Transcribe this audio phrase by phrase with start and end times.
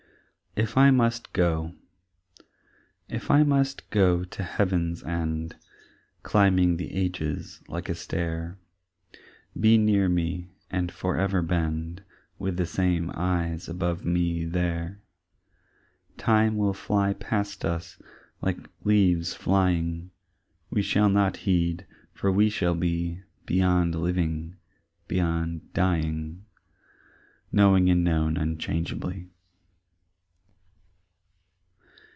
[0.53, 1.75] "If I Must Go"
[3.07, 5.55] If I must go to heaven's end
[6.23, 8.59] Climbing the ages like a stair,
[9.57, 12.03] Be near me and forever bend
[12.37, 14.99] With the same eyes above me there;
[16.17, 17.97] Time will fly past us
[18.41, 20.11] like leaves flying,
[20.69, 24.57] We shall not heed, for we shall be Beyond living,
[25.07, 26.43] beyond dying,
[27.53, 29.29] Knowing and known unchangeably.